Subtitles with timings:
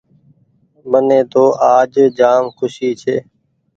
[0.91, 1.43] مني تو
[1.73, 3.15] آج جآم کوسي ڇي۔